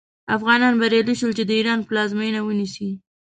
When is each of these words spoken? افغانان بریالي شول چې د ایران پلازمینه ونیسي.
افغانان 0.35 0.73
بریالي 0.81 1.15
شول 1.19 1.31
چې 1.37 1.43
د 1.45 1.51
ایران 1.59 1.79
پلازمینه 1.87 2.39
ونیسي. 2.43 2.89